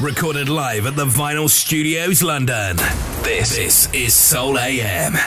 Recorded 0.00 0.48
live 0.48 0.86
at 0.86 0.96
the 0.96 1.04
Vinyl 1.04 1.50
Studios, 1.50 2.22
London. 2.22 2.76
This, 3.22 3.54
this 3.54 3.92
is 3.92 4.14
Soul 4.14 4.58
AM. 4.58 5.18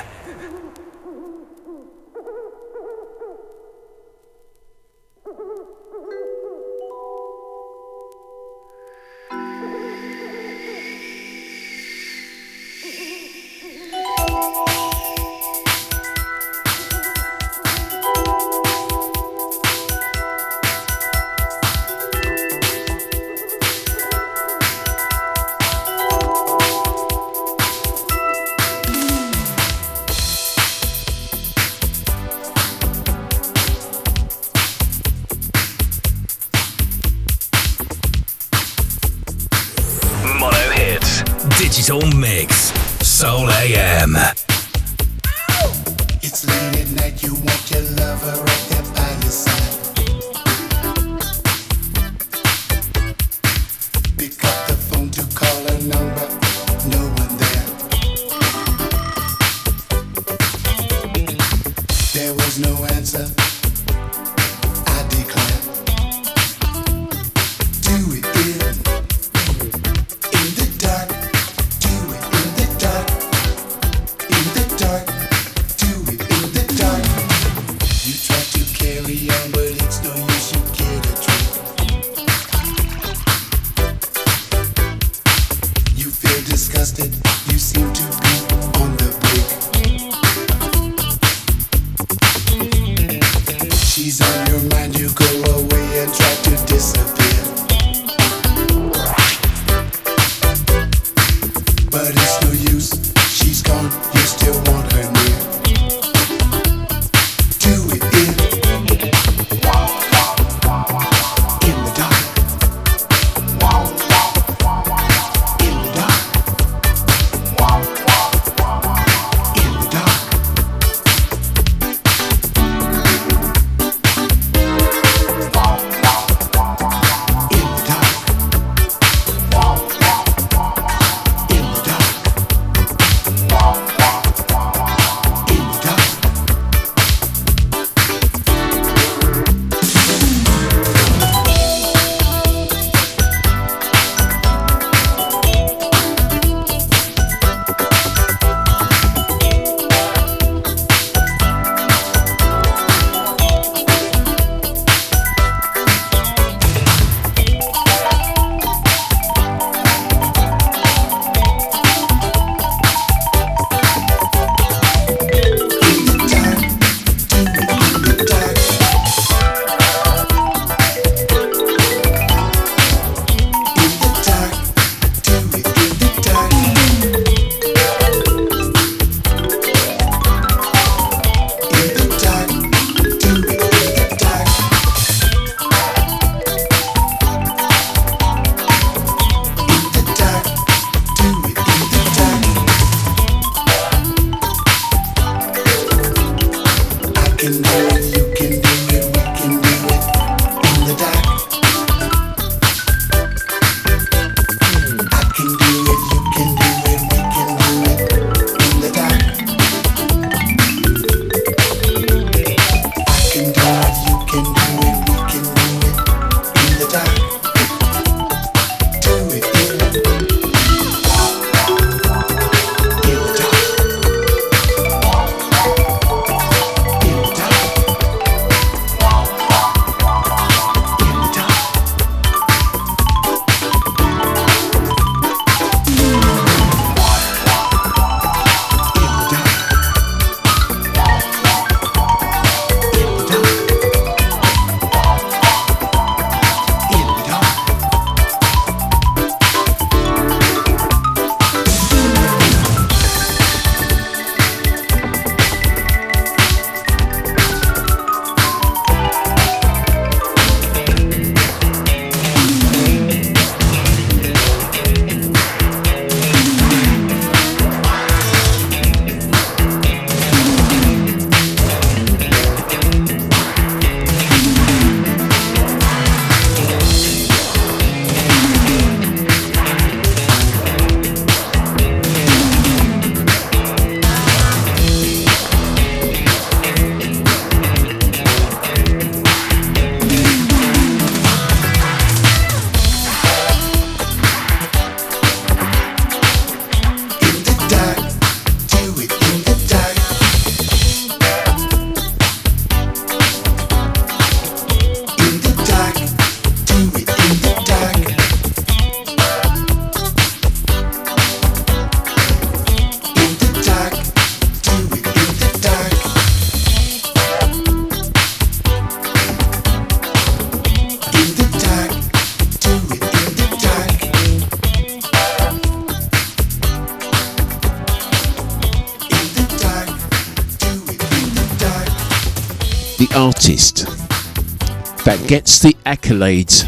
Gets 335.28 335.60
the 335.60 335.74
accolades 335.86 336.64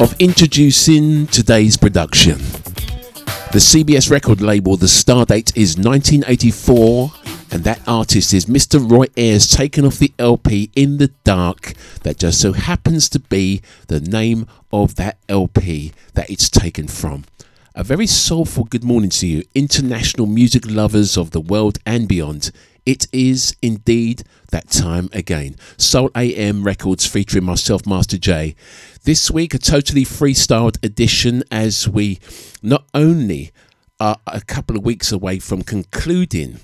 of 0.00 0.14
introducing 0.20 1.26
today's 1.26 1.76
production. 1.76 2.38
The 3.52 3.58
CBS 3.58 4.10
record 4.10 4.40
label, 4.40 4.76
the 4.76 4.86
star 4.86 5.24
date 5.24 5.56
is 5.56 5.76
1984, 5.76 7.12
and 7.50 7.64
that 7.64 7.80
artist 7.86 8.32
is 8.32 8.46
Mr. 8.46 8.78
Roy 8.88 9.06
Ayers, 9.16 9.48
taken 9.48 9.84
off 9.84 9.98
the 9.98 10.12
LP 10.18 10.70
In 10.76 10.98
the 10.98 11.08
Dark, 11.24 11.74
that 12.02 12.18
just 12.18 12.40
so 12.40 12.52
happens 12.52 13.08
to 13.08 13.18
be 13.18 13.60
the 13.88 14.00
name 14.00 14.46
of 14.72 14.94
that 14.94 15.18
LP 15.28 15.92
that 16.14 16.30
it's 16.30 16.48
taken 16.48 16.86
from. 16.86 17.24
A 17.74 17.82
very 17.82 18.06
soulful 18.06 18.64
good 18.64 18.84
morning 18.84 19.10
to 19.10 19.26
you, 19.26 19.42
international 19.54 20.26
music 20.26 20.70
lovers 20.70 21.16
of 21.16 21.32
the 21.32 21.40
world 21.40 21.78
and 21.84 22.06
beyond. 22.06 22.52
It 22.84 23.06
is 23.12 23.54
indeed 23.62 24.24
that 24.50 24.68
time 24.68 25.08
again. 25.12 25.56
Soul 25.76 26.10
AM 26.16 26.64
Records 26.64 27.06
featuring 27.06 27.44
myself, 27.44 27.86
Master 27.86 28.18
J. 28.18 28.56
This 29.04 29.30
week, 29.30 29.54
a 29.54 29.58
totally 29.58 30.04
freestyled 30.04 30.84
edition 30.84 31.44
as 31.50 31.88
we 31.88 32.18
not 32.62 32.84
only 32.92 33.52
are 34.00 34.16
a 34.26 34.40
couple 34.40 34.76
of 34.76 34.84
weeks 34.84 35.12
away 35.12 35.38
from 35.38 35.62
concluding 35.62 36.58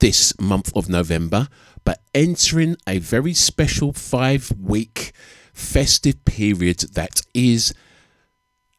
this 0.00 0.38
month 0.40 0.72
of 0.76 0.88
November, 0.88 1.48
but 1.84 2.02
entering 2.14 2.76
a 2.86 2.98
very 2.98 3.34
special 3.34 3.92
five 3.92 4.52
week 4.60 5.12
festive 5.52 6.24
period 6.24 6.80
that 6.94 7.22
is 7.32 7.72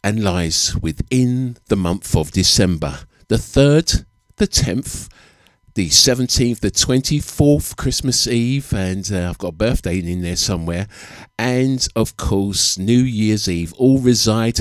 and 0.03 0.23
lies 0.23 0.75
within 0.81 1.57
the 1.67 1.77
month 1.77 2.15
of 2.15 2.31
December. 2.31 2.99
The 3.29 3.37
3rd, 3.37 4.05
the 4.35 4.47
10th, 4.47 5.09
the 5.75 5.89
17th, 5.89 6.59
the 6.59 6.69
24th, 6.69 7.75
Christmas 7.75 8.27
Eve, 8.27 8.71
and 8.73 9.11
uh, 9.11 9.29
I've 9.29 9.39
got 9.39 9.47
a 9.49 9.53
birthday 9.53 9.99
in 9.99 10.21
there 10.21 10.35
somewhere, 10.35 10.87
and 11.39 11.87
of 11.95 12.15
course, 12.15 12.77
New 12.77 12.99
Year's 12.99 13.49
Eve 13.49 13.73
all 13.73 13.99
reside 13.99 14.59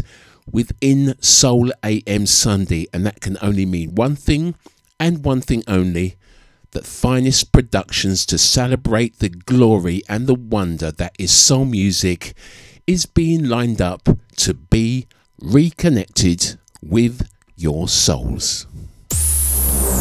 within 0.50 1.14
Soul 1.20 1.70
AM 1.84 2.26
Sunday, 2.26 2.86
and 2.94 3.04
that 3.04 3.20
can 3.20 3.36
only 3.42 3.66
mean 3.66 3.94
one 3.94 4.16
thing 4.16 4.54
and 4.98 5.24
one 5.24 5.42
thing 5.42 5.62
only 5.68 6.16
that 6.70 6.86
finest 6.86 7.52
productions 7.52 8.24
to 8.24 8.38
celebrate 8.38 9.18
the 9.18 9.28
glory 9.28 10.02
and 10.08 10.26
the 10.26 10.34
wonder 10.34 10.90
that 10.90 11.14
is 11.18 11.30
soul 11.30 11.66
music 11.66 12.32
is 12.86 13.04
being 13.04 13.44
lined 13.44 13.82
up 13.82 14.08
to 14.36 14.54
be 14.54 15.06
reconnected 15.40 16.58
with 16.82 17.28
your 17.54 17.86
souls. 17.88 18.66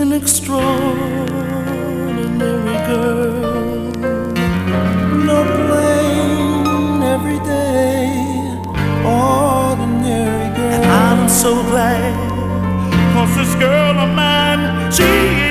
An 0.00 0.12
extraordinary 0.12 2.76
girl. 2.86 3.42
No 5.26 5.42
plain, 5.66 7.02
everyday, 7.02 8.06
ordinary 9.04 10.48
girl. 10.56 10.72
And 10.72 10.84
I'm 10.84 11.28
so 11.28 11.62
glad, 11.64 12.14
cause 13.14 13.34
this 13.36 13.54
girl 13.56 13.98
of 13.98 14.10
mine, 14.14 14.92
she 14.92 15.47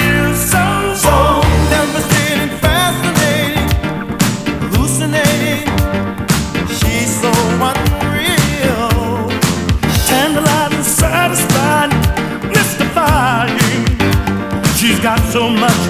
so 15.37 15.49
much 15.51 15.86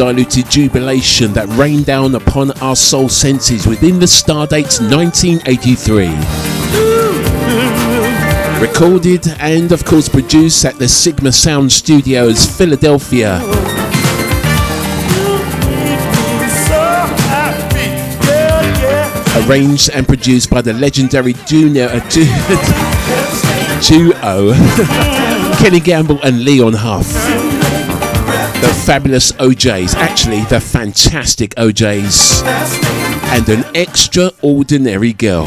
undiluted 0.00 0.50
jubilation 0.50 1.32
that 1.32 1.48
rained 1.56 1.86
down 1.86 2.14
upon 2.14 2.50
our 2.60 2.76
soul 2.76 3.08
senses 3.08 3.66
within 3.66 3.98
the 3.98 4.04
Stardate 4.06 4.78
1983. 4.90 6.08
Recorded 8.60 9.26
and, 9.38 9.72
of 9.72 9.84
course, 9.84 10.08
produced 10.08 10.64
at 10.66 10.78
the 10.78 10.86
Sigma 10.88 11.32
Sound 11.32 11.72
Studios, 11.72 12.44
Philadelphia. 12.44 13.40
Arranged 19.46 19.90
and 19.90 20.06
produced 20.08 20.50
by 20.50 20.60
the 20.60 20.72
legendary 20.72 21.34
junior, 21.46 21.88
uh, 21.90 22.00
du- 22.08 22.24
duo 23.86 24.52
Kenny 25.58 25.78
Gamble 25.80 26.18
and 26.22 26.42
Leon 26.44 26.72
Huff. 26.72 27.06
The 28.60 28.72
fabulous 28.86 29.32
O'Jays, 29.38 29.94
actually, 29.94 30.42
the 30.44 30.60
fantastic 30.60 31.58
O'Jays, 31.58 32.42
and 32.44 33.48
an 33.48 33.64
extraordinary 33.74 35.12
girl. 35.12 35.46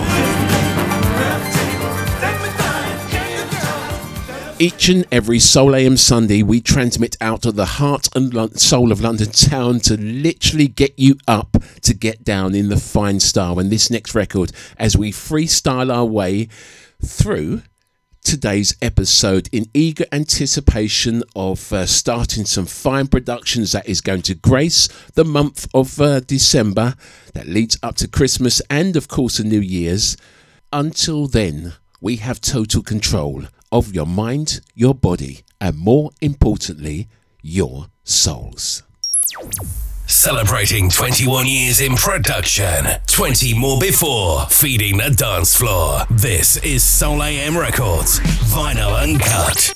Each 4.61 4.89
and 4.89 5.07
every 5.09 5.39
Soul 5.39 5.73
AM 5.73 5.95
Sunday, 5.95 6.43
we 6.43 6.59
transmit 6.59 7.15
out 7.21 7.45
of 7.45 7.55
the 7.55 7.65
heart 7.65 8.09
and 8.13 8.59
soul 8.59 8.91
of 8.91 8.99
London 8.99 9.31
town 9.31 9.79
to 9.81 9.95
literally 9.95 10.67
get 10.67 10.93
you 10.99 11.15
up 11.27 11.55
to 11.81 11.93
get 11.93 12.25
down 12.25 12.53
in 12.53 12.67
the 12.67 12.75
fine 12.77 13.21
style. 13.21 13.57
And 13.57 13.71
this 13.71 13.89
next 13.89 14.13
record, 14.13 14.51
as 14.77 14.97
we 14.97 15.13
freestyle 15.13 15.93
our 15.93 16.03
way 16.03 16.49
through 17.01 17.61
today's 18.29 18.75
episode 18.79 19.49
in 19.51 19.65
eager 19.73 20.05
anticipation 20.11 21.23
of 21.35 21.73
uh, 21.73 21.83
starting 21.83 22.45
some 22.45 22.67
fine 22.67 23.07
productions 23.07 23.71
that 23.71 23.89
is 23.89 24.01
going 24.01 24.21
to 24.21 24.35
grace 24.35 24.87
the 25.15 25.25
month 25.25 25.67
of 25.73 25.99
uh, 25.99 26.19
December 26.19 26.93
that 27.33 27.47
leads 27.47 27.79
up 27.81 27.95
to 27.95 28.07
Christmas 28.07 28.61
and, 28.69 28.95
of 28.95 29.07
course, 29.07 29.37
the 29.37 29.43
New 29.43 29.59
Year's. 29.59 30.15
Until 30.71 31.25
then, 31.25 31.73
we 32.01 32.17
have 32.17 32.39
total 32.39 32.83
control 32.83 33.45
of 33.71 33.95
your 33.95 34.05
mind, 34.05 34.61
your 34.75 34.93
body, 34.93 35.39
and 35.59 35.75
more 35.75 36.11
importantly, 36.21 37.07
your 37.41 37.87
souls. 38.03 38.83
Celebrating 40.11 40.89
21 40.89 41.45
years 41.45 41.79
in 41.81 41.95
production, 41.95 42.83
20 43.05 43.53
more 43.53 43.79
before, 43.79 44.41
feeding 44.47 44.97
the 44.97 45.11
dance 45.11 45.55
floor. 45.55 45.99
This 46.09 46.57
is 46.57 46.83
Soul 46.83 47.21
AM 47.21 47.55
Records, 47.55 48.19
vinyl 48.49 48.99
uncut. 48.99 49.71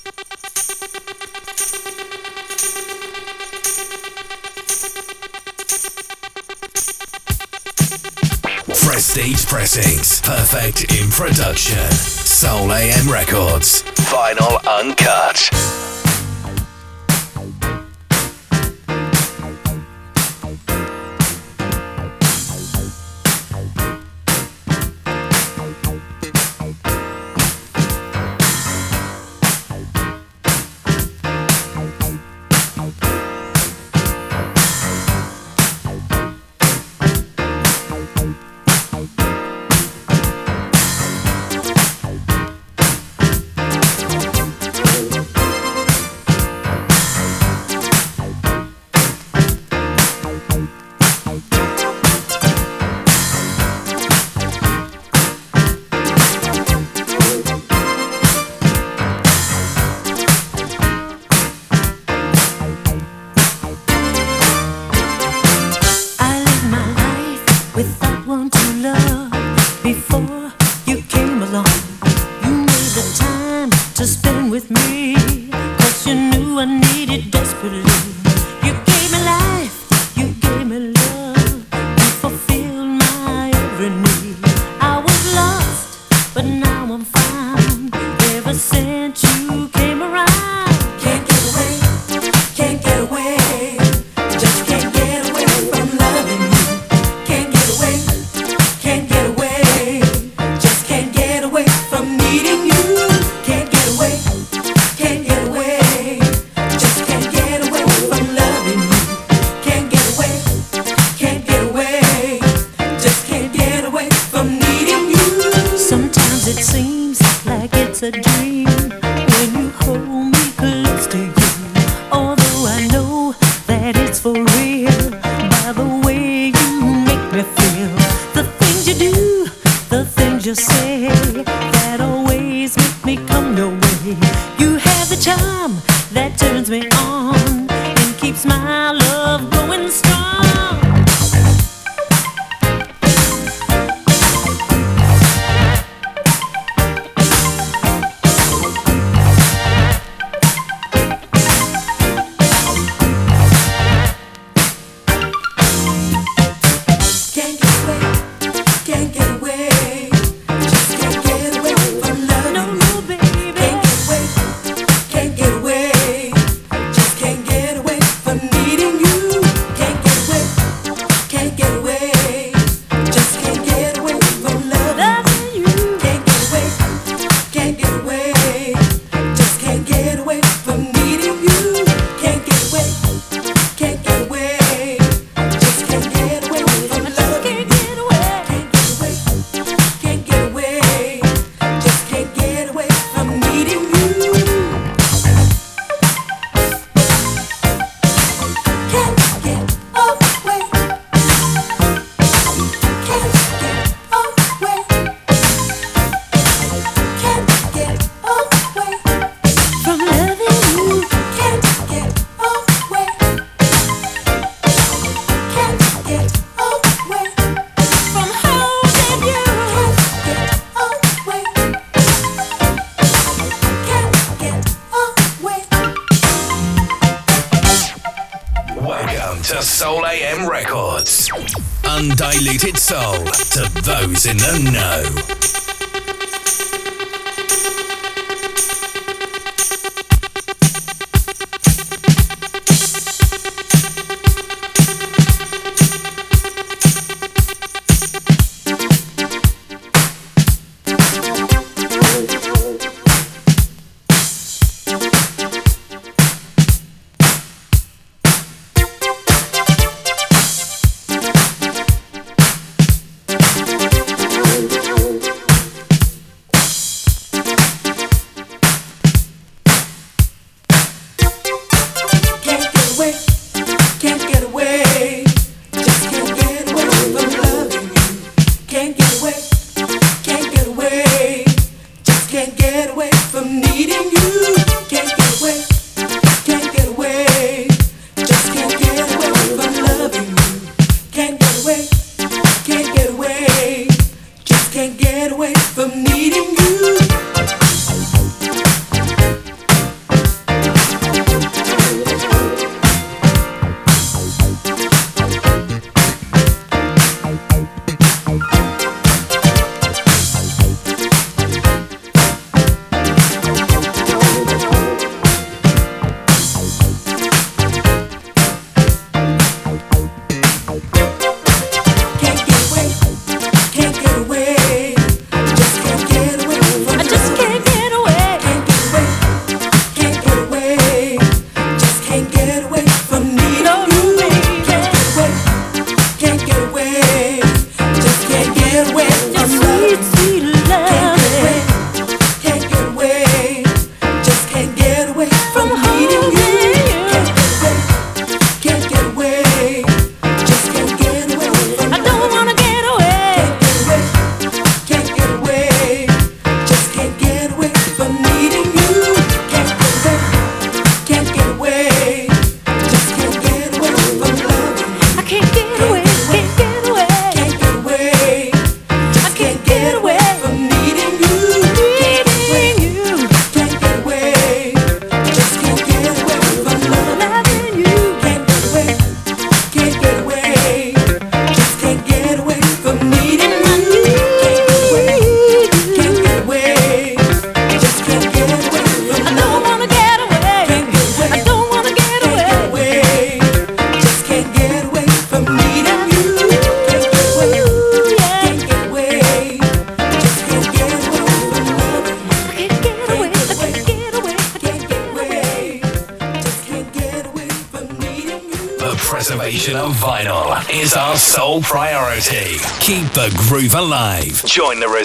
Prestige 8.88 9.46
pressings, 9.46 10.20
perfect 10.22 10.92
in 11.00 11.12
production. 11.12 11.92
Soul 11.92 12.74
AM 12.74 13.08
Records, 13.08 13.84
vinyl 13.84 14.60
uncut. 14.68 15.92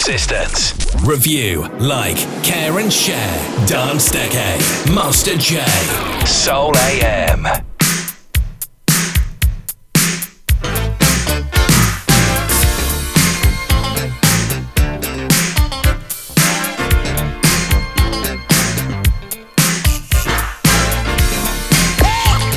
assistance. 0.08 0.72
Review, 1.04 1.68
like, 1.80 2.16
care 2.42 2.78
and 2.78 2.90
share. 2.90 3.66
Dance 3.66 4.08
Steke, 4.08 4.94
Master 4.94 5.36
J, 5.36 5.62
Soul 6.24 6.74
AM. 6.78 7.42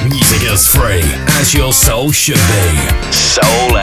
Music 0.05 0.43
is 0.49 0.67
free, 0.67 1.01
as 1.39 1.53
your 1.53 1.73
soul 1.73 2.11
should 2.11 2.35
be. 2.35 3.11
Soul 3.11 3.77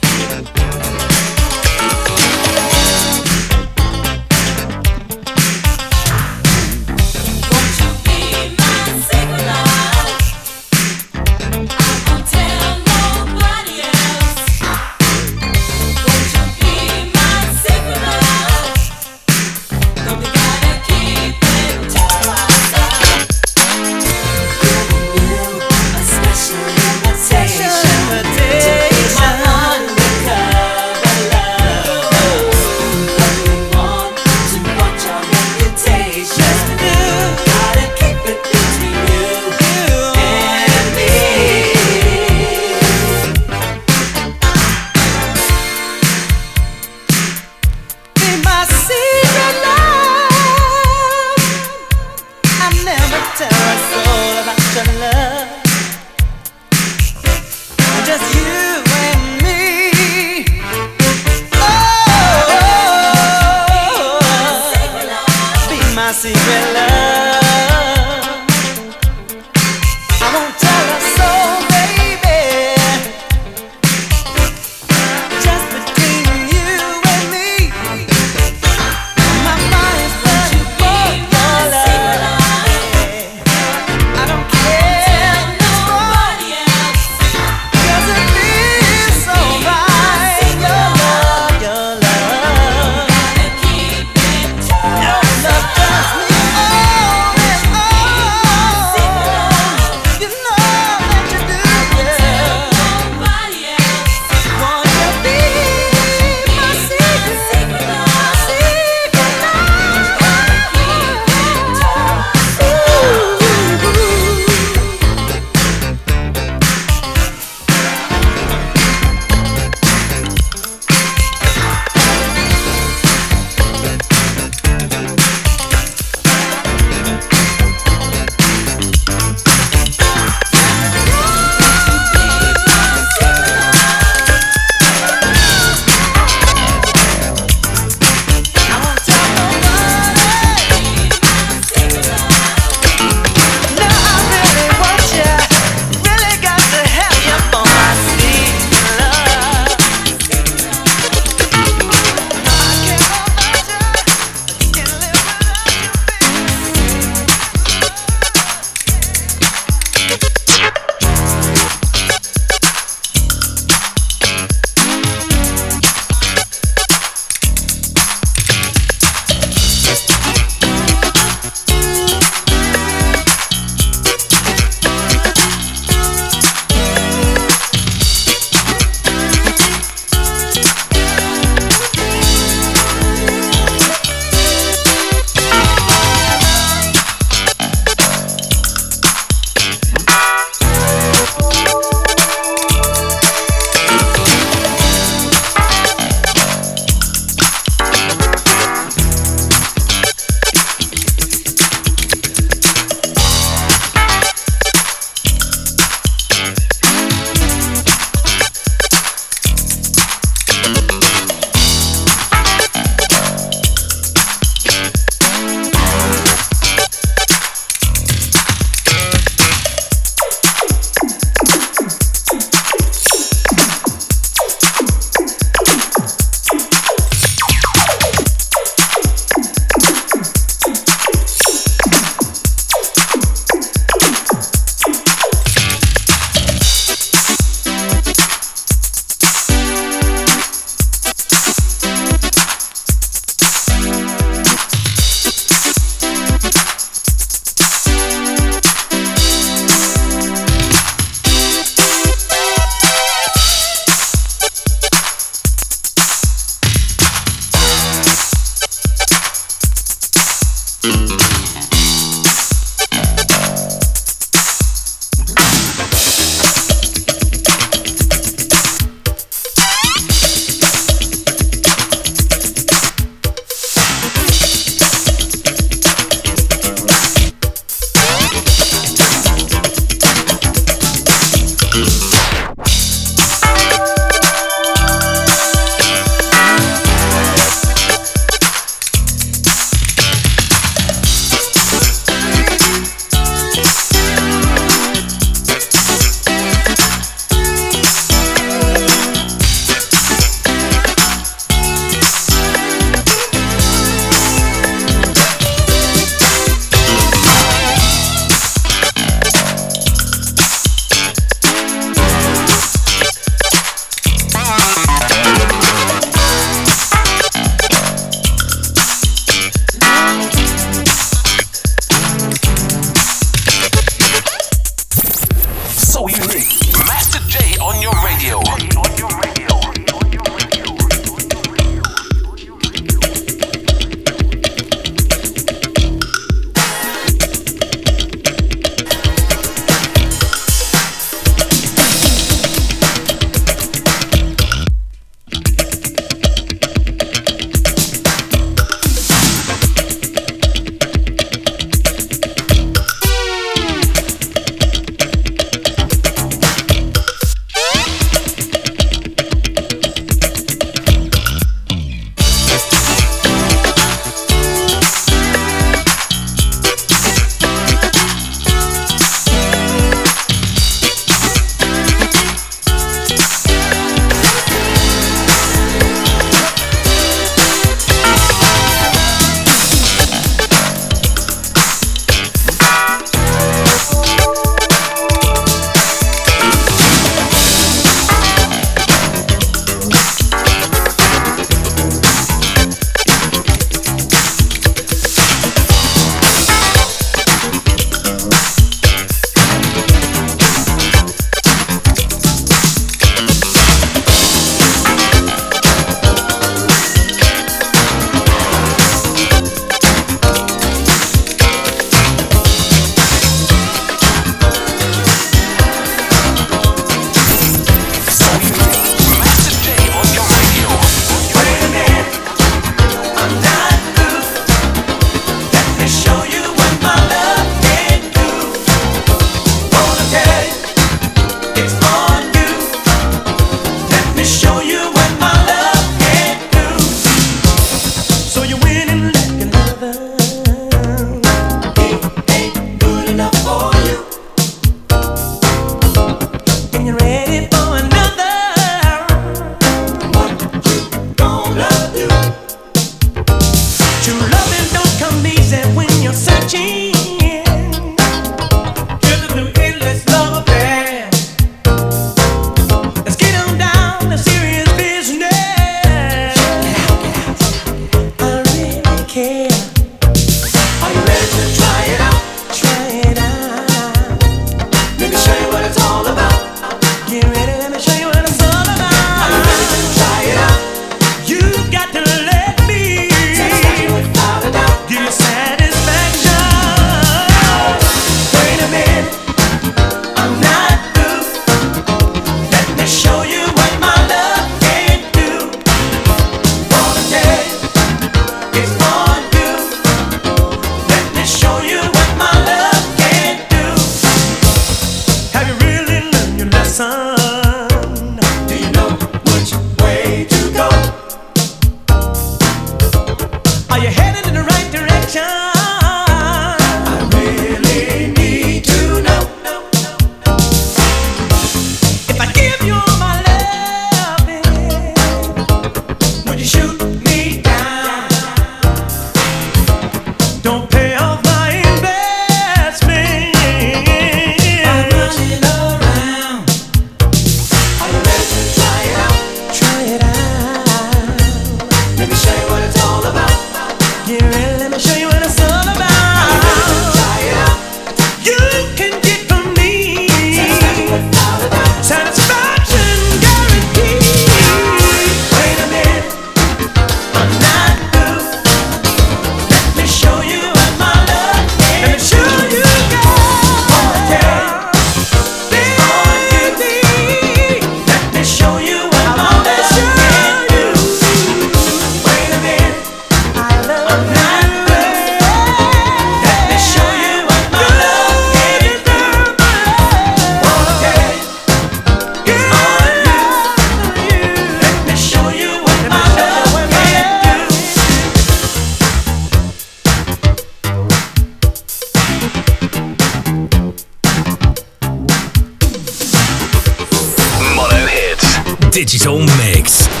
digital 598.71 599.19
mix. 599.37 600.00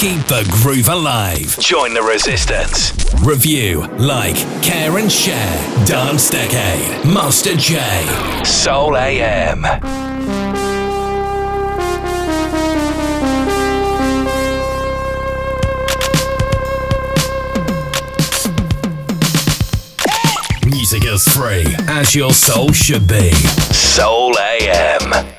Keep 0.00 0.28
the 0.28 0.48
groove 0.62 0.88
alive. 0.88 1.58
Join 1.58 1.92
the 1.92 2.00
resistance. 2.00 2.94
Review, 3.22 3.86
like, 3.98 4.36
care 4.62 4.96
and 4.96 5.12
share. 5.12 5.84
Dance 5.84 6.30
Decade. 6.30 7.04
Master 7.04 7.54
J. 7.54 7.82
Soul 8.42 8.96
AM. 8.96 9.66
music 20.64 21.04
is 21.04 21.28
free 21.28 21.66
as 21.88 22.14
your 22.14 22.32
soul 22.32 22.72
should 22.72 23.06
be. 23.06 23.32
Soul 23.32 24.34
AM. 24.38 25.29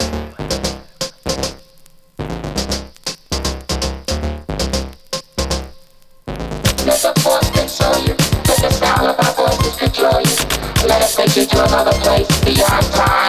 Bye. 12.71 13.20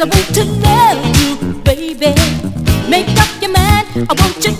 I 0.00 0.04
want 0.04 0.34
to 0.34 0.44
love 0.44 1.16
you, 1.20 1.52
baby. 1.62 2.14
Make 2.88 3.08
up 3.20 3.42
your 3.42 3.52
mind, 3.52 3.86
I 4.08 4.14
want 4.16 4.46
you. 4.46 4.59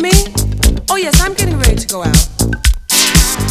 me? 0.00 0.10
Oh, 0.88 0.96
yes, 0.96 1.20
I'm 1.20 1.34
getting 1.34 1.58
ready 1.58 1.76
to 1.76 1.86
go 1.86 2.02
out. 2.02 2.28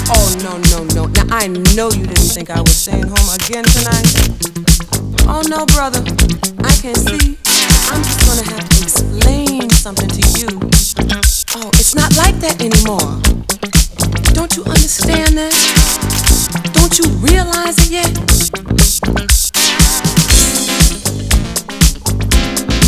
Oh, 0.10 0.28
no, 0.42 0.58
no, 0.74 0.84
no. 0.96 1.06
Now, 1.06 1.26
I 1.30 1.48
know 1.48 1.90
you 1.92 2.06
didn't 2.06 2.34
think 2.34 2.50
I 2.50 2.60
was 2.60 2.76
staying 2.76 3.08
home 3.08 3.30
again 3.38 3.64
tonight. 3.64 4.10
Oh, 5.30 5.44
no, 5.48 5.66
brother. 5.68 6.02
I 6.66 6.74
can 6.82 6.96
see. 6.96 7.38
I'm 7.92 8.02
just 8.04 8.20
gonna 8.26 8.44
have 8.50 8.68
to 8.68 8.84
explain 8.84 9.70
something 9.70 10.10
to 10.10 10.22
you. 10.40 10.50
Oh, 11.56 11.70
it's 11.76 11.96
not 11.96 12.16
like 12.18 12.36
that 12.42 12.62
anymore. 12.62 13.22
Don't 14.34 14.56
you 14.58 14.64
understand 14.66 15.38
that? 15.38 15.54
Don't 16.74 16.98
you 16.98 17.06
realize 17.22 17.78
it 17.80 17.92
yet? 17.92 18.10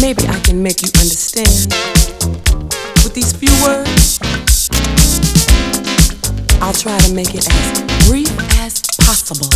Maybe 0.02 0.28
I 0.28 0.40
can 0.40 0.64
make 0.64 0.82
you 0.82 0.90
understand 1.00 2.81
with 3.04 3.14
these 3.14 3.32
few 3.34 3.52
words? 3.64 4.20
I'll 6.62 6.74
try 6.74 6.98
to 7.00 7.14
make 7.14 7.34
it 7.34 7.48
as 7.48 8.08
brief 8.08 8.30
as 8.60 8.82
possible. 8.98 9.50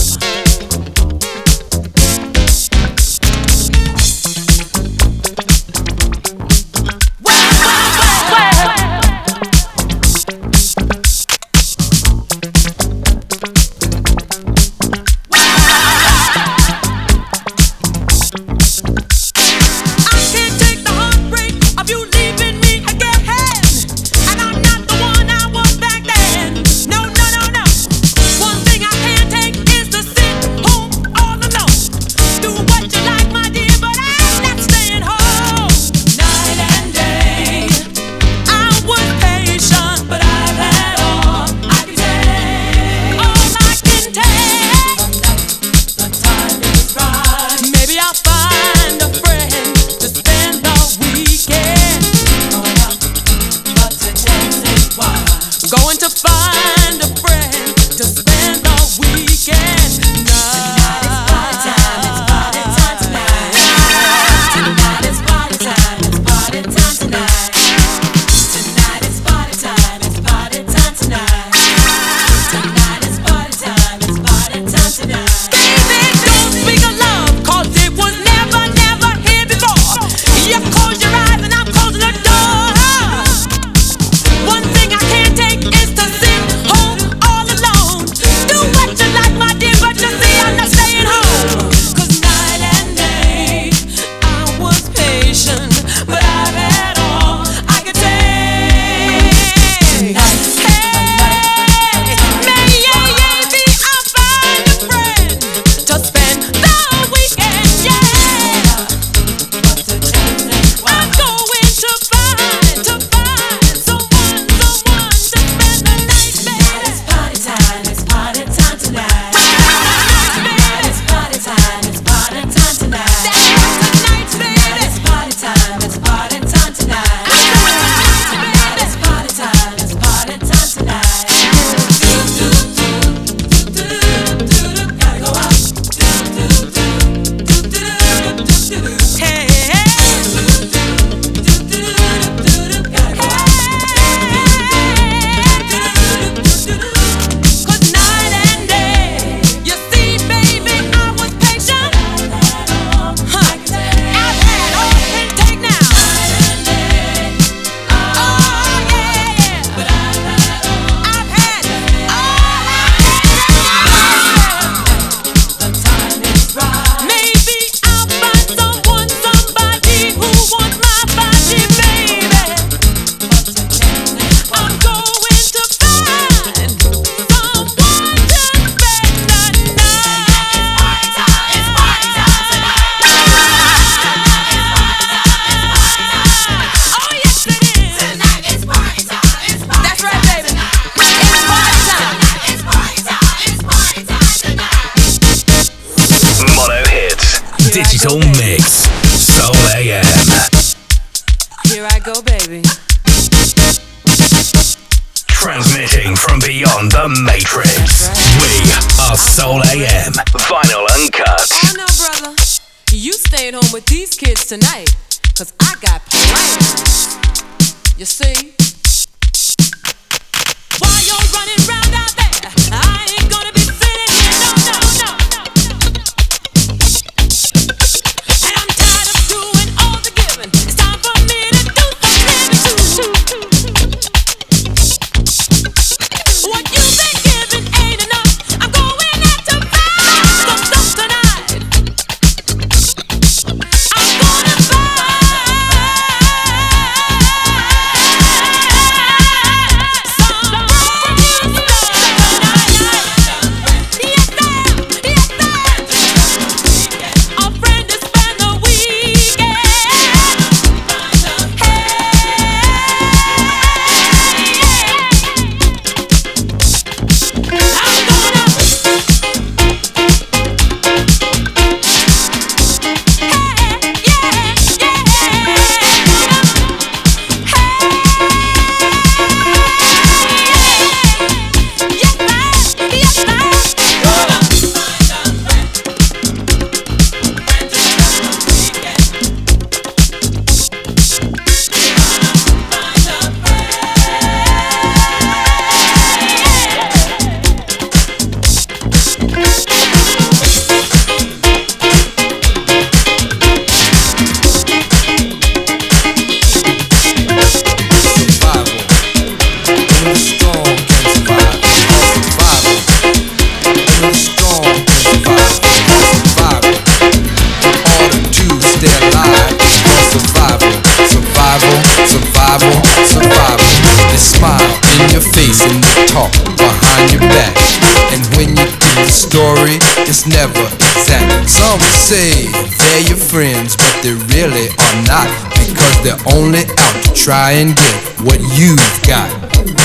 Try 337.25 337.53
and 337.53 337.75
get 337.75 338.21
what 338.21 338.37
you've 338.53 338.77
got. 339.01 339.25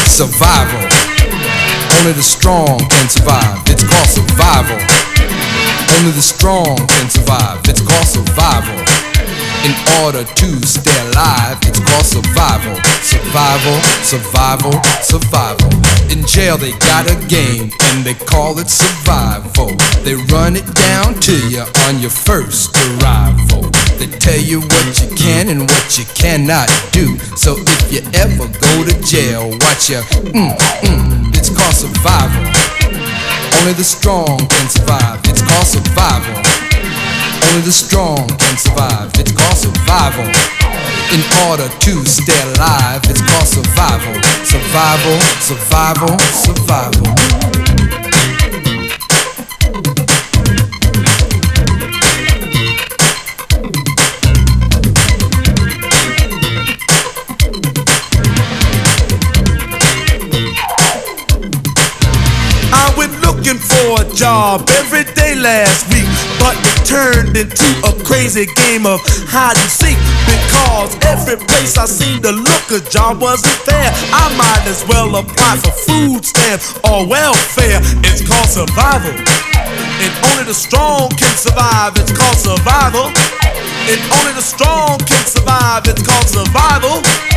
Survival. 0.05 0.85
Only 1.97 2.13
the 2.13 2.21
strong 2.21 2.77
can 2.93 3.09
survive. 3.09 3.65
It's 3.65 3.81
called 3.81 4.13
survival. 4.13 4.77
Only 5.97 6.13
the 6.13 6.21
strong 6.21 6.77
can 6.77 7.09
survive. 7.09 7.65
It's 7.65 7.81
called 7.81 8.05
survival. 8.05 8.77
In 9.65 9.73
order 10.05 10.23
to 10.29 10.49
stay 10.69 11.01
alive, 11.09 11.57
it's 11.65 11.81
called 11.81 12.05
survival. 12.05 12.77
Survival, 13.01 13.81
survival, 14.05 14.77
survival. 15.01 15.73
In 16.13 16.27
jail, 16.27 16.59
they 16.59 16.73
got 16.93 17.09
a 17.09 17.17
game 17.25 17.71
and 17.89 18.05
they 18.05 18.13
call 18.13 18.59
it 18.59 18.69
survival. 18.69 19.73
They 20.05 20.13
run 20.29 20.57
it 20.57 20.69
down 20.75 21.15
to 21.21 21.49
you 21.49 21.65
on 21.89 22.01
your 22.01 22.13
first 22.13 22.77
arrival. 22.77 23.80
They 24.01 24.07
tell 24.07 24.41
you 24.41 24.61
what 24.63 24.97
you 24.97 25.15
can 25.15 25.51
and 25.51 25.61
what 25.69 25.99
you 25.99 26.07
cannot 26.17 26.73
do. 26.91 27.19
So 27.37 27.57
if 27.61 27.93
you 27.93 28.01
ever 28.17 28.49
go 28.49 28.73
to 28.89 28.97
jail, 29.05 29.51
watch 29.61 29.91
your 29.91 30.01
mm, 30.33 30.57
mm, 30.57 31.37
it's 31.37 31.51
called 31.53 31.77
survival. 31.77 32.49
Only 33.61 33.75
the 33.75 33.85
strong 33.85 34.39
can 34.49 34.71
survive. 34.71 35.21
It's 35.29 35.43
called 35.45 35.67
survival. 35.69 36.33
Only 37.45 37.61
the 37.61 37.73
strong 37.73 38.27
can 38.41 38.57
survive. 38.57 39.13
It's 39.21 39.33
called 39.37 39.59
survival. 39.61 40.25
In 41.13 41.21
order 41.45 41.69
to 41.69 42.05
stay 42.09 42.41
alive, 42.57 43.05
it's 43.05 43.21
called 43.21 43.49
survival. 43.53 44.17
Survival, 44.49 45.21
survival, 45.45 46.19
survival. 46.33 47.40
Looking 63.41 63.59
for 63.59 64.03
a 64.03 64.15
job 64.15 64.69
every 64.85 65.05
day 65.15 65.35
last 65.35 65.89
week, 65.89 66.05
but 66.37 66.53
it 66.61 66.85
turned 66.85 67.33
into 67.37 67.65
a 67.89 67.93
crazy 68.05 68.45
game 68.69 68.85
of 68.85 69.01
hide 69.33 69.57
and 69.57 69.71
seek 69.73 69.97
because 70.29 70.93
every 71.09 71.41
place 71.49 71.79
I 71.79 71.87
seemed 71.87 72.23
to 72.25 72.33
look 72.33 72.65
a 72.69 72.85
job 72.91 73.23
wasn't 73.23 73.57
there. 73.65 73.93
I 74.13 74.29
might 74.37 74.69
as 74.69 74.85
well 74.85 75.17
apply 75.17 75.57
for 75.57 75.73
food 75.73 76.25
stamps 76.25 76.77
or 76.85 77.09
welfare. 77.09 77.81
It's 78.05 78.21
called 78.21 78.49
survival. 78.49 79.17
And 79.17 80.13
only 80.33 80.45
the 80.45 80.55
strong 80.55 81.09
can 81.17 81.33
survive. 81.37 81.97
It's 81.97 82.13
called 82.13 82.37
survival. 82.37 83.09
And 83.09 84.01
only 84.21 84.37
the 84.37 84.45
strong 84.45 84.99
can 85.09 85.25
survive. 85.25 85.89
It's 85.89 86.05
called 86.05 86.29
survival. 86.29 87.30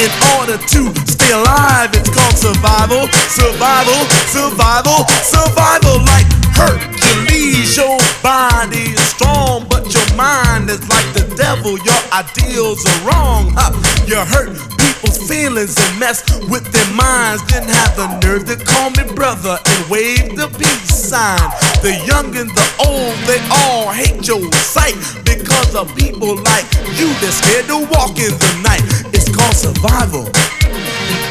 In 0.00 0.08
order 0.40 0.56
to 0.56 0.80
stay 1.04 1.32
alive, 1.32 1.90
it's 1.92 2.08
called 2.08 2.32
survival. 2.32 3.04
Survival, 3.28 4.00
survival, 4.32 5.04
survival. 5.28 6.00
Like 6.08 6.24
Hercules, 6.56 7.76
your 7.76 7.98
body 8.22 8.96
is 8.96 9.00
strong, 9.12 9.66
but 9.68 9.79
your 9.94 10.16
mind 10.16 10.70
is 10.70 10.80
like 10.88 11.08
the 11.14 11.26
devil. 11.36 11.78
Your 11.78 12.02
ideals 12.12 12.84
are 12.86 13.00
wrong. 13.08 13.52
Huh? 13.56 13.74
You 14.06 14.18
hurt 14.22 14.54
people's 14.78 15.18
feelings 15.28 15.74
and 15.78 15.98
mess 15.98 16.22
with 16.48 16.64
their 16.70 16.90
minds. 16.94 17.42
Then 17.50 17.66
have 17.66 17.96
the 17.96 18.08
nerve 18.22 18.46
to 18.46 18.56
call 18.56 18.90
me 18.90 19.04
brother 19.14 19.58
and 19.58 19.80
wave 19.90 20.36
the 20.36 20.48
peace 20.58 20.94
sign. 20.94 21.40
The 21.82 21.96
young 22.06 22.34
and 22.36 22.50
the 22.50 22.66
old, 22.82 23.16
they 23.26 23.40
all 23.50 23.90
hate 23.90 24.26
your 24.26 24.42
sight 24.52 24.96
because 25.24 25.74
of 25.74 25.90
people 25.96 26.36
like 26.36 26.66
you. 26.98 27.10
They're 27.18 27.34
scared 27.34 27.66
to 27.68 27.78
walk 27.90 28.18
in 28.18 28.34
the 28.36 28.52
night. 28.62 28.84
It's 29.14 29.28
called 29.28 29.56
survival. 29.56 30.30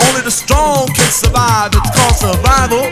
Only 0.10 0.22
the 0.22 0.32
strong 0.32 0.88
can 0.92 1.12
survive. 1.12 1.72
It's 1.74 1.92
called 1.96 2.18
survival. 2.18 2.86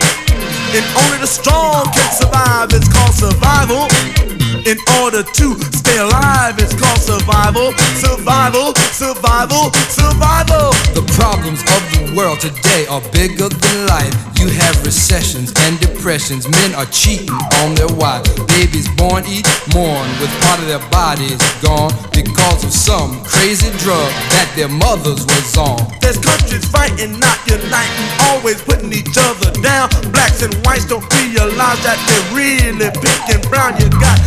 And 0.72 0.84
only 1.02 1.18
the 1.18 1.26
strong 1.26 1.84
can 1.92 2.10
survive. 2.12 2.68
It's 2.72 2.88
called 2.88 3.14
survival. 3.14 4.47
In 4.66 4.78
order 5.00 5.22
to 5.22 5.46
stay 5.72 5.98
alive, 5.98 6.58
it's 6.58 6.74
called 6.74 6.98
survival. 6.98 7.72
Survival, 8.02 8.74
survival, 8.90 9.70
survival. 9.86 10.74
The 10.98 11.04
problems 11.14 11.62
of 11.62 11.80
the 11.94 12.12
world 12.16 12.40
today 12.40 12.86
are 12.86 13.00
bigger 13.12 13.48
than 13.48 13.86
life. 13.86 14.14
You 14.38 14.48
have 14.48 14.74
recessions 14.84 15.52
and 15.66 15.78
depressions. 15.80 16.48
Men 16.48 16.74
are 16.74 16.86
cheating 16.86 17.30
on 17.62 17.74
their 17.74 17.90
wives. 17.94 18.30
Babies 18.46 18.88
born 18.96 19.24
each 19.26 19.46
morn 19.74 20.06
with 20.18 20.30
part 20.42 20.58
of 20.60 20.66
their 20.66 20.82
bodies 20.90 21.38
gone 21.62 21.94
because 22.12 22.64
of 22.64 22.72
some 22.72 23.22
crazy 23.24 23.70
drug 23.78 24.10
that 24.34 24.50
their 24.56 24.68
mothers 24.68 25.26
was 25.26 25.56
on. 25.56 25.78
There's 26.00 26.18
countries 26.18 26.66
fighting, 26.66 27.18
not 27.18 27.38
uniting, 27.46 28.08
always 28.30 28.62
putting 28.62 28.92
each 28.92 29.14
other 29.18 29.50
down. 29.62 29.90
Blacks 30.10 30.42
and 30.42 30.54
whites 30.66 30.86
don't 30.86 31.06
realize 31.22 31.82
that 31.86 31.98
they're 32.06 32.28
really 32.34 32.90
pink 32.98 33.22
and 33.30 33.42
brown. 33.50 33.74
You 33.78 33.90
got 33.98 34.18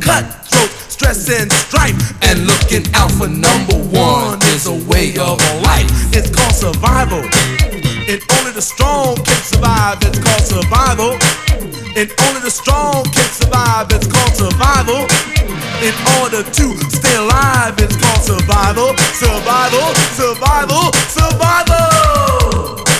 gun 0.00 0.24
tote, 0.50 0.72
stress 0.88 1.28
and 1.30 1.50
strife. 1.52 1.96
And 2.22 2.46
looking 2.46 2.84
out 2.94 3.10
for 3.12 3.28
number 3.28 3.76
one 3.92 4.38
is 4.54 4.66
a 4.66 4.76
way 4.90 5.16
of 5.18 5.38
life. 5.62 5.88
It's 6.12 6.30
called 6.30 6.54
survival. 6.54 7.22
And 8.10 8.20
only 8.36 8.52
the 8.52 8.62
strong 8.62 9.16
can 9.16 9.40
survive. 9.42 9.98
It's 10.02 10.18
called 10.18 10.44
survival. 10.44 11.12
And 11.96 12.10
only 12.26 12.40
the 12.40 12.50
strong 12.50 13.04
can 13.04 13.30
survive. 13.30 13.86
It's 13.90 14.06
called 14.06 14.34
survival. 14.34 15.06
In 15.82 15.94
order 16.20 16.42
to 16.42 16.66
stay 16.90 17.16
alive, 17.16 17.74
it's 17.78 17.96
called 17.96 18.22
survival. 18.22 18.96
Survival, 19.14 19.94
survival, 20.16 20.92
survival. 21.08 22.93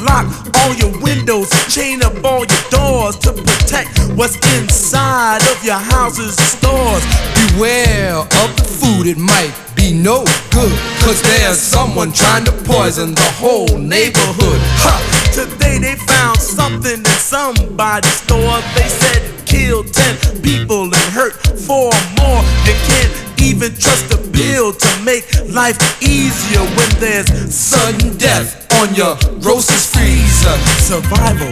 Lock 0.00 0.26
all 0.56 0.74
your 0.74 0.92
windows, 1.00 1.50
chain 1.72 2.02
up 2.02 2.12
all 2.24 2.44
your 2.44 2.64
doors 2.70 3.16
to 3.18 3.32
protect 3.32 3.98
what's 4.14 4.36
inside 4.58 5.42
of 5.50 5.62
your 5.64 5.78
houses 5.78 6.38
and 6.38 6.48
stores. 6.48 7.04
Beware 7.34 8.16
of 8.16 8.50
the 8.56 8.64
food, 8.64 9.06
it 9.06 9.18
might 9.18 9.52
be 9.74 9.92
no 9.92 10.24
good. 10.50 10.78
Cause 11.04 11.22
there's 11.22 11.58
someone 11.58 12.12
trying 12.12 12.44
to 12.44 12.52
poison 12.64 13.14
the 13.14 13.30
whole 13.38 13.78
neighborhood. 13.78 14.60
Ha! 14.82 14.94
Today 15.32 15.78
they 15.78 15.96
found 15.96 16.38
something 16.38 16.98
in 16.98 17.18
somebody's 17.18 18.12
store. 18.12 18.60
They 18.74 18.88
said 18.88 19.46
killed 19.46 19.92
10 19.92 20.42
people 20.42 20.84
and 20.84 21.12
hurt 21.14 21.34
four 21.34 21.90
more. 22.18 22.42
You 22.66 22.74
can't 22.86 23.27
even 23.40 23.74
trust 23.76 24.12
a 24.12 24.18
bill 24.30 24.72
to 24.72 25.02
make 25.04 25.24
life 25.50 25.78
easier 26.02 26.60
when 26.76 26.90
there's 27.00 27.28
sudden 27.54 28.16
death 28.16 28.66
on 28.80 28.94
your 28.94 29.16
grocer's 29.40 29.86
freezer. 29.86 30.56
Survival. 30.80 31.48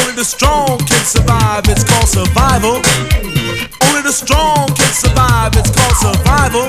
Only 0.00 0.14
the 0.14 0.24
strong 0.24 0.78
can 0.78 1.04
survive. 1.04 1.64
It's 1.68 1.84
called 1.84 2.08
survival. 2.08 3.81
The 4.02 4.10
strong 4.10 4.66
can 4.74 4.92
survive. 4.92 5.54
It's 5.54 5.70
called 5.70 5.94
survival. 5.94 6.66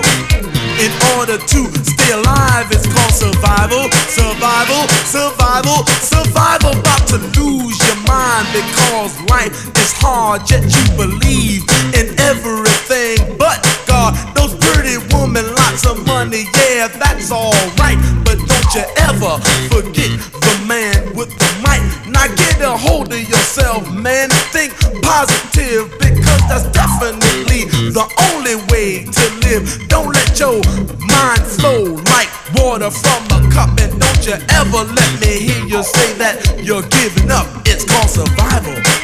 In 0.78 0.94
order 1.18 1.42
to 1.42 1.60
stay 1.82 2.14
alive, 2.14 2.70
it's 2.70 2.86
called 2.86 3.10
survival. 3.10 3.90
Survival, 4.06 4.86
survival, 5.10 5.82
survival. 5.98 6.78
About 6.78 7.08
to 7.10 7.18
lose 7.34 7.78
your 7.82 7.98
mind 8.06 8.46
because 8.54 9.18
life 9.34 9.50
is 9.82 9.92
hard, 9.98 10.46
yet 10.46 10.62
you 10.62 10.86
believe 10.94 11.66
in 11.98 12.14
everything 12.22 13.18
but 13.42 13.66
God. 13.88 14.14
Those 14.38 14.54
pretty 14.54 15.02
women, 15.18 15.50
lots 15.58 15.90
of 15.90 16.06
money, 16.06 16.46
yeah, 16.54 16.86
that's 16.88 17.32
alright. 17.32 17.98
But 18.22 18.38
don't 18.46 18.70
you 18.78 18.86
ever 19.10 19.42
forget 19.74 20.22
the 20.38 20.54
man 20.70 21.16
with 21.18 21.34
the 21.34 21.50
mic. 21.66 21.82
Now 22.14 22.28
get 22.36 22.62
a 22.62 22.78
hold 22.78 23.12
of 23.12 23.20
yourself, 23.20 23.92
man. 23.92 24.30
Think 24.54 24.74
positive 25.02 25.92
because 26.00 26.42
that's 26.48 26.70
definitely 26.72 27.66
the 27.92 28.06
only 28.32 28.56
way 28.72 29.04
to 29.04 29.26
live. 29.46 29.66
Don't 29.90 30.14
let 30.14 30.40
your 30.40 30.62
mind 31.02 31.44
flow 31.44 32.00
like 32.14 32.30
water 32.56 32.92
from 32.92 33.24
a 33.36 33.40
cup. 33.52 33.70
And 33.80 34.00
don't 34.00 34.26
you 34.26 34.38
ever 34.50 34.84
let 34.94 35.12
me 35.20 35.52
hear 35.52 35.66
you 35.66 35.84
say 35.84 36.14
that 36.18 36.62
you're 36.64 36.88
giving 36.88 37.32
up. 37.32 37.48
It's 37.66 37.84
called 37.84 38.10
survival. 38.10 39.03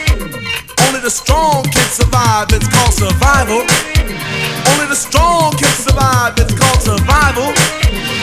Only 1.00 1.12
the 1.12 1.16
strong 1.16 1.64
can 1.64 1.90
survive, 1.96 2.52
it's 2.52 2.68
called 2.68 2.92
survival. 2.92 3.64
Only 3.64 4.88
the 4.92 5.00
strong 5.00 5.56
can 5.56 5.72
survive, 5.80 6.36
it's 6.36 6.52
called 6.52 6.84
survival. 6.84 7.56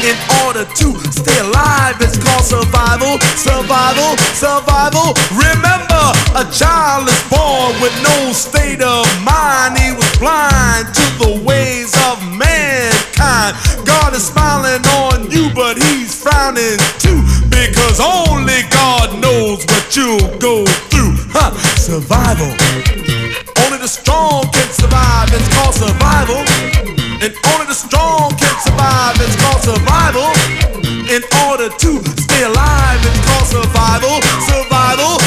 In 0.05 0.12
order 0.44 0.69
to 0.69 0.89
stay 1.09 1.40
alive, 1.40 1.97
it's 2.05 2.20
called 2.20 2.44
survival, 2.44 3.16
survival, 3.32 4.20
survival. 4.36 5.16
Remember, 5.32 6.05
a 6.36 6.44
child 6.53 7.09
is 7.09 7.23
born 7.32 7.81
with 7.81 7.97
no 8.05 8.36
state 8.36 8.85
of 8.85 9.09
mind. 9.24 9.81
He 9.81 9.97
was 9.97 10.12
blind 10.20 10.93
to 10.93 11.07
the 11.16 11.32
ways 11.48 11.97
of 12.12 12.20
mankind. 12.36 13.57
God 13.89 14.12
is 14.12 14.28
smiling 14.28 14.85
on 15.01 15.32
you, 15.32 15.48
but 15.57 15.81
he's 15.81 16.12
frowning 16.12 16.77
too, 17.01 17.24
because 17.48 18.05
only 18.05 18.69
God 18.69 19.16
knows 19.16 19.65
You'll 19.97 20.36
go 20.36 20.66
through. 20.93 21.16
Huh? 21.32 21.56
Survival. 21.81 22.52
Only 23.64 23.78
the 23.81 23.89
strong 23.89 24.44
can 24.52 24.68
survive. 24.68 25.32
It's 25.32 25.48
called 25.56 25.73
survival. 25.73 26.44
And 27.24 27.32
only 27.32 27.64
the 27.64 27.73
strong 27.73 28.36
can 28.36 28.56
survive. 28.60 29.16
It's 29.24 29.40
called 29.40 29.64
survival. 29.64 30.28
In 31.09 31.24
order 31.48 31.73
to 31.73 31.90
stay 32.20 32.44
alive, 32.44 33.01
it's 33.09 33.24
called 33.24 33.48
survival. 33.48 34.20
Survival. 34.44 35.26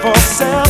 For 0.00 0.16
self 0.16 0.69